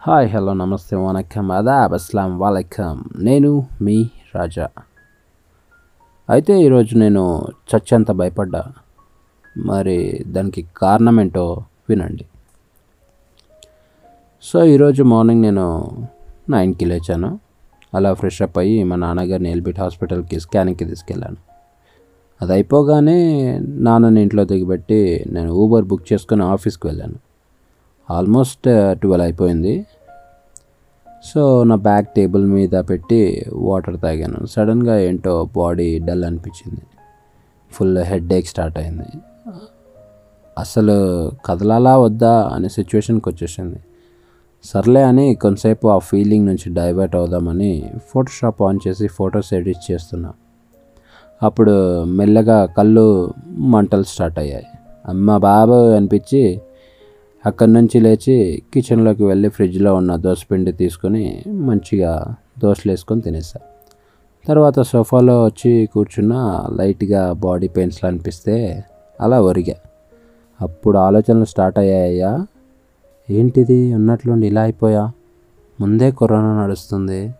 Hi 0.00 0.30
hello 0.30 0.52
నమస్తే 0.52 0.96
వనకం 0.96 1.50
అదాబ్ 1.50 1.92
అస్లాం 1.92 2.38
వాలేకం 2.38 3.04
నేను 3.18 3.66
మీ 3.82 4.10
రాజా. 4.34 4.68
అయితే 6.30 6.62
ఈరోజు 6.62 6.98
నేను 6.98 7.46
చచ్చంత 7.70 8.10
భయపడ్డా. 8.10 8.64
మరి 9.56 10.24
దానికి 10.26 10.66
కారణం 10.76 11.20
ఏంటో 11.20 11.64
వినండి. 11.88 12.26
సో 14.42 14.64
ఈరోజు 14.64 15.02
మార్నింగ్ 15.02 15.42
నేను 15.42 15.90
నైన్కి 16.50 16.84
లేచాను. 16.84 17.40
అలా 17.94 18.14
ఫ్రెష్ 18.14 18.42
అప్ 18.42 18.58
అయ్యి 18.58 18.84
మా 18.84 18.96
నాన్నగారిని 18.96 19.50
ఎల్బిట్ 19.50 19.80
హాస్పిటల్కి 19.80 20.40
స్కానింగ్కి 20.40 20.84
తీసుకెళ్ళాను. 20.84 21.36
అది 22.42 22.52
అయిపోగానే 22.52 23.58
నాన్నని 23.58 24.22
ఇంట్లో 24.22 24.44
దిగిపెట్టి 24.44 25.24
నేను 25.30 25.52
ఊబర్ 25.52 25.84
బుక్ 25.84 26.12
చేసుకుని 26.12 26.42
ఆఫీస్కి 26.42 26.86
వెళ్ళాను. 26.86 27.27
ఆల్మోస్ట్ 28.10 28.62
ట్వెల్వ్ 28.92 29.22
అయిపోయింది. 29.22 29.86
సో 31.24 31.64
నా 31.64 31.74
బ్యాగ్ 31.74 32.04
టేబుల్ 32.04 32.46
మీద 32.46 32.70
పెట్టి 32.70 33.44
వాటర్ 33.52 34.00
తాగాను. 34.00 34.46
సడన్గా 34.46 34.98
ఏంటో 34.98 35.48
బాడీ 35.56 35.98
డల్ 35.98 36.24
అనిపించింది. 36.24 36.80
ఫుల్ 37.72 37.98
హెడ్ 37.98 38.32
ఏక్ 38.32 38.46
స్టార్ట్ 38.46 38.78
అయింది. 38.78 39.20
అసలు 40.58 41.30
కదలాలా 41.44 41.98
వద్దా 41.98 42.50
అనే 42.52 42.68
సిచ్యువేషన్కి 42.68 43.28
వచ్చేసింది. 43.28 43.76
సర్లే 44.64 45.02
అని 45.02 45.34
కొంతసేపు 45.34 45.88
ఆ 45.88 45.98
ఫీలింగ్ 45.98 46.46
నుంచి 46.46 46.74
డైవర్ట్ 46.74 47.16
అవుదామని 47.16 47.90
ఫోటోషాప్ 48.10 48.62
ఆన్ 48.62 48.78
చేసి 48.88 49.06
ఫొటోస్ 49.06 49.54
ఎడిట్ 49.54 49.92
చేస్తున్నా. 49.92 50.32
అప్పుడు 51.42 52.04
మెల్లగా 52.04 52.66
కళ్ళు 52.66 53.32
మంటలు 53.48 54.02
స్టార్ట్ 54.02 54.38
అయ్యాయి. 54.38 54.66
అమ్మ 55.06 55.36
బాబు 55.36 55.90
అనిపించి 55.90 56.60
అక్కడి 57.46 57.72
నుంచి 57.72 58.00
లేచి 58.00 58.62
కిచెన్లోకి 58.74 59.24
వెళ్ళి 59.24 59.48
ఫ్రిడ్జ్లో 59.48 59.94
ఉన్న 59.94 60.16
దోశ 60.16 60.42
పిండి 60.50 60.72
తీసుకొని 60.72 61.42
మంచిగా 61.48 62.34
దోశలు 62.58 62.92
వేసుకొని 62.92 63.20
తినేసా. 63.20 63.60
తర్వాత 64.48 64.80
సోఫాలో 64.80 65.44
వచ్చి 65.44 65.88
కూర్చున్న 65.94 66.64
లైట్గా 66.74 67.32
బాడీ 67.32 67.68
పెయిన్స్లా 67.68 68.10
అనిపిస్తే 68.10 68.84
అలా 69.20 69.42
ఒరిగా. 69.42 69.74
అప్పుడు 70.60 70.98
ఆలోచనలు 70.98 71.44
స్టార్ట్ 71.44 71.78
అయ్యాయ్యా. 71.78 72.46
ఏంటిది? 73.30 73.94
ఉన్నట్లుండి 73.94 74.46
ఇలా 74.46 74.62
అయిపోయా? 74.62 75.12
ముందే 75.80 76.10
కరోనా 76.10 76.64
నడుస్తుంది. 76.64 77.34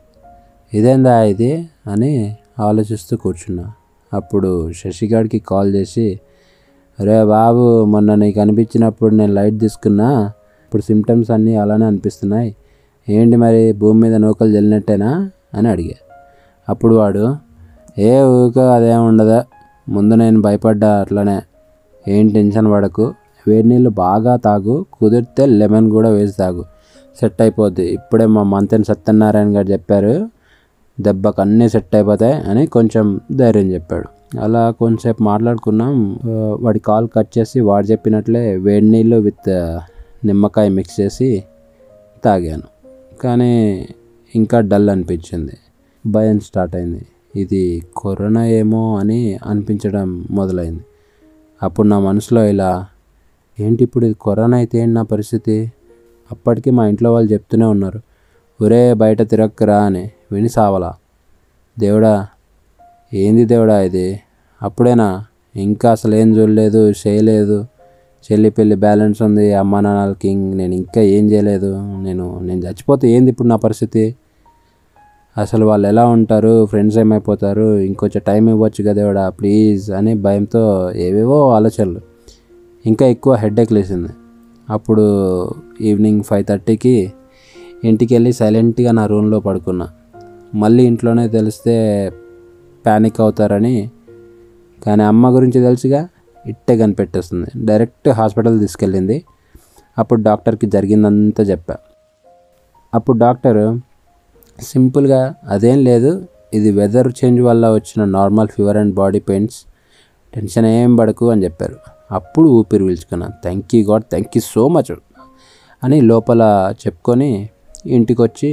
ఇదేందా 0.75 1.23
ఇది? 1.23 1.69
అని 1.87 2.37
ఆలోచిస్తూ 2.61 3.17
కూర్చున్నా. 3.17 3.73
అప్పుడు 4.13 4.73
శశిగాడికి 4.73 5.39
కాల్ 5.39 5.75
చేసి 5.75 6.21
అరే 7.01 7.25
బాబు 7.25 7.85
మొన్న 7.85 8.15
నీకు 8.15 8.41
అనిపించినప్పుడు 8.41 9.15
నేను 9.15 9.33
లైట్ 9.33 9.61
తీసుకున్నా 9.61 10.33
ఇప్పుడు 10.65 10.83
సిమ్టమ్స్ 10.83 11.31
అన్నీ 11.31 11.57
అలానే 11.57 11.85
అనిపిస్తున్నాయి. 11.85 12.57
ఏంటి 13.09 13.37
మరి 13.37 13.73
భూమి 13.73 14.01
మీద 14.01 14.15
నూకలు 14.15 14.53
జల్లినట్టేనా 14.53 15.31
అని 15.55 15.69
అడిగా. 15.69 15.95
అప్పుడు 16.69 16.95
వాడు 16.95 17.37
ఏ 17.99 18.23
ఊక 18.23 18.59
అదేం 18.59 19.07
ఉండదా 19.07 19.45
ముందు 19.89 20.15
నేను 20.15 20.41
భయపడ్డా 20.41 21.01
అట్లనే. 21.01 21.43
ఏం 22.09 22.29
టెన్షన్ 22.29 22.73
పడకు 22.73 23.15
వేడి 23.49 23.69
నీళ్ళు 23.69 23.91
బాగా 23.91 24.37
తాగు 24.37 24.87
కుదిరితే 24.93 25.47
లెమన్ 25.47 25.91
కూడా 25.91 26.09
వేసి 26.09 26.37
తాగు. 26.37 26.65
సెట్ 27.21 27.43
అయిపోద్ది. 27.43 27.87
ఇప్పుడే 27.87 28.27
మా 28.27 28.43
మంతెన్ 28.43 28.85
సత్యనారాయణ 28.85 29.57
గారు 29.57 29.67
చెప్పారు 29.67 30.29
దెబ్బకు 31.01 31.41
అన్నీ 31.41 31.69
సెట్ 31.69 31.95
అయిపోతాయి 31.95 32.33
అని 32.33 32.67
కొంచెం 32.67 33.21
ధైర్యం 33.33 33.73
చెప్పాడు. 33.73 34.18
అలా 34.41 34.71
కొంచెంసేపు 34.71 35.23
మాట్లాడుకున్నాం. 35.23 36.21
వాడి 36.61 36.79
కాల్ 36.79 37.09
కట్ 37.17 37.39
చేసి 37.39 37.61
వాడు 37.61 37.87
చెప్పినట్లే 37.87 38.57
వేడి 38.57 38.87
నీళ్ళు 38.91 39.17
విత్ 39.17 39.79
నిమ్మకాయ 40.27 40.69
మిక్స్ 40.69 41.01
చేసి 41.01 41.45
తాగాను. 42.25 42.63
కానీ 43.23 43.87
ఇంకా 44.35 44.61
డల్ 44.61 44.91
అనిపించింది. 44.91 45.57
భయం 46.07 46.41
స్టార్ట్ 46.41 46.77
అయింది. 46.77 47.07
ఇది 47.37 47.83
కరోనా 47.97 48.47
ఏమో 48.47 48.99
అని 48.99 49.39
అనిపించడం 49.47 50.27
మొదలైంది. 50.31 50.85
అప్పుడు 51.63 51.89
నా 51.89 51.99
మనసులో 51.99 52.45
ఇలా 52.47 52.87
ఏంటి 53.61 53.85
ఇప్పుడు 53.85 54.07
ఇది 54.07 54.17
కరోనా 54.23 54.57
అయితే 54.57 54.79
ఏంటి 54.79 54.95
నా 54.95 55.03
పరిస్థితి? 55.03 55.73
అప్పటికి 56.31 56.71
మా 56.71 56.87
ఇంట్లో 56.87 57.13
వాళ్ళు 57.13 57.33
చెప్తూనే 57.33 57.65
ఉన్నారు. 57.65 58.01
ఒరే 58.65 58.95
బయట 58.95 59.23
తిరక్కరా 59.23 59.83
అని. 59.83 60.11
విని 60.33 60.49
సావలా. 60.49 60.95
దేవుడా 61.79 62.27
ఏంది 63.15 63.45
దేవుడా 63.45 63.83
ఇది? 63.83 64.21
అప్పుడేనా? 64.63 65.25
ఇంకా 65.57 65.91
అసలు 65.91 66.15
ఏం 66.15 66.37
చూడలేదు 66.37 66.91
చేయలేదు. 66.91 67.67
చెల్లి 68.33 68.51
పెళ్ళి 68.51 68.77
బ్యాలెన్స్ 68.77 69.23
ఉంది 69.23 69.55
అమ్మ 69.55 69.81
నాన్నలకి 69.81 70.35
నేను 70.35 70.75
ఇంకా 70.75 71.01
ఏం 71.01 71.31
చేయలేదు. 71.31 71.75
నేను 72.03 72.41
నేను 72.43 72.61
చచ్చిపోతే 72.61 73.11
ఏంది 73.11 73.31
ఇప్పుడు 73.31 73.49
నా 73.49 73.57
పరిస్థితి? 73.57 74.17
అసలు 75.39 75.67
వాళ్ళు 75.67 75.89
ఎలా 75.89 76.07
ఉంటారు? 76.07 76.67
ఫ్రెండ్స్ 76.67 76.99
ఏమైపోతారు? 76.99 77.79
ఇంకొంచెం 77.79 78.23
టైం 78.27 78.49
ఇవ్వచ్చు 78.49 78.85
కదా 78.85 78.93
దేవుడా? 78.93 79.29
ప్లీజ్ 79.29 79.91
అని 79.91 80.15
భయంతో 80.15 80.93
ఏవేవో 80.93 81.51
ఆలోచనలు. 81.51 82.01
ఇంకా 82.87 83.07
ఎక్కువ 83.07 83.35
హెడ్ఏక్ 83.35 83.73
లేసింది 83.73 84.09
అప్పుడు 84.71 85.05
ఈవినింగ్ 85.81 86.23
ఫైవ్ 86.23 86.45
థర్టీకి 86.45 87.13
ఇంటికి 87.85 88.15
వెళ్ళి 88.15 88.33
సైలెంట్గా 88.33 88.93
నా 88.93 89.07
రూమ్లో 89.07 89.41
పడుకున్నా. 89.41 89.89
మళ్ళీ 90.55 90.85
ఇంట్లోనే 90.85 91.29
తెలిస్తే 91.29 92.11
ప్యానిక్ 92.89 93.21
అవుతారని 93.21 93.77
కానీ 94.87 95.03
అమ్మ 95.11 95.35
గురించి 95.37 95.61
తెలుసుగా 95.67 96.01
ఇట్టే 96.47 96.75
కనిపెట్టేస్తుంది. 96.79 97.49
డైరెక్ట్ 97.67 98.09
హాస్పిటల్ 98.19 98.57
తీసుకెళ్ళింది. 98.61 99.17
అప్పుడు 99.99 100.21
డాక్టర్కి 100.23 100.67
జరిగిందంతా 100.75 101.43
చెప్పా. 101.45 101.77
అప్పుడు 102.95 103.17
డాక్టర్ 103.19 103.63
సింపుల్గా 104.63 105.21
అదేం 105.49 105.79
లేదు. 105.89 106.13
ఇది 106.55 106.71
వెదర్ 106.71 107.09
చేంజ్ 107.19 107.41
వల్ల 107.47 107.65
వచ్చిన 107.71 108.05
normal 108.05 108.49
fever 108.49 108.77
and 108.77 108.95
body 108.95 109.21
pains 109.31 109.57
tension 110.35 110.67
ఏం 110.67 110.93
పడకు 110.97 111.31
అని 111.31 111.45
చెప్పారు. 111.45 111.77
అప్పుడు 112.13 112.49
ఊపిరి 112.59 112.85
పీల్చుకున్నాను 112.87 113.35
thank 113.43 113.75
you 113.75 113.81
god 113.91 114.07
thank 114.13 114.33
you 114.37 114.43
so 114.47 114.69
much 114.69 114.93
అని 115.85 115.99
లోపల 116.11 116.43
చెప్పుకొని 116.87 117.31
ఇంటికి 117.87 118.23
వచ్చి 118.23 118.51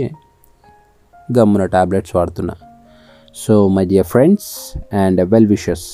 గమ్మున 1.38 1.66
టాబ్లెట్స్ 1.75 2.16
వాడుతున్నా. 2.16 2.56
So 3.35 3.68
my 3.68 3.85
dear 3.85 4.06
friends 4.06 4.78
and 4.96 5.29
well 5.29 5.47
wishes 5.47 5.85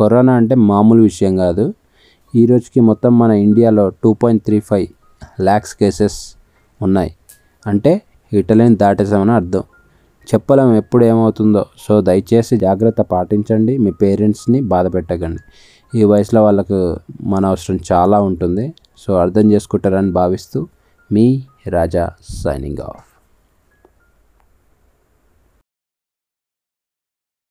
corona 0.00 0.32
అంటే 0.32 0.54
మామూలు 0.54 1.02
విషయం 1.02 1.36
కాదు. 1.36 1.74
ఈ 2.34 2.46
రోజుకి 2.46 2.80
మొత్తం 2.80 3.18
మన 3.18 3.30
ఇండియాలో 3.30 3.88
two 3.88 4.12
point 4.12 4.44
three 4.44 4.60
five 4.60 4.86
lakhs 5.42 5.74
cases 5.74 6.34
ఉన్నాయి. 6.82 7.16
అంటే 7.66 8.02
ఇటలీని 8.32 8.76
దాటేసామని 8.76 9.32
అర్థం. 9.32 9.62
చెప్పలేం 10.34 10.74
ఎప్పుడు 10.74 11.04
ఏమవుతుందో. 11.04 11.66
సో 11.88 12.00
దయచేసి 12.00 12.56
జాగ్రత్త 12.56 13.00
పాటించండి. 13.00 13.78
మీ 13.78 13.90
పేరెంట్స్ని 13.90 14.60
బాధ 14.60 14.94
పెట్టకండి. 14.94 15.42
ఈ 15.98 16.04
వయసులో 16.04 16.44
వాళ్ళకు 16.44 16.96
మన 17.20 17.46
అవసరం 17.46 17.78
చాలా 17.92 18.20
ఉంటుంది. 18.20 18.74
సో 18.98 19.14
అర్థం 19.14 19.52
చేసుకుంటారని 19.52 20.12
భావిస్తూ 20.12 20.68
మీ 21.12 21.42
రాజా 21.68 22.10
సైనింగ్ 22.44 22.78
ఆఫ్ 22.78 23.15